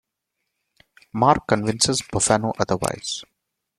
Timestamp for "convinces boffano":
1.45-2.53